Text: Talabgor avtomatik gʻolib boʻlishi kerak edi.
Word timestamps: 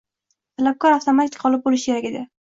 Talabgor 0.61 0.93
avtomatik 0.95 1.37
gʻolib 1.43 1.63
boʻlishi 1.67 1.85
kerak 1.93 2.09
edi. 2.11 2.23